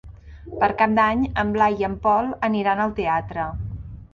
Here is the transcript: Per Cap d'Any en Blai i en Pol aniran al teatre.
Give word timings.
Per 0.61 0.69
Cap 0.79 0.95
d'Any 0.99 1.21
en 1.43 1.53
Blai 1.57 1.77
i 1.83 1.87
en 1.91 1.99
Pol 2.07 2.33
aniran 2.51 2.83
al 2.87 2.97
teatre. 3.03 3.47